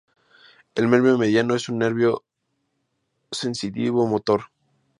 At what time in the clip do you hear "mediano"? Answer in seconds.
1.19-1.53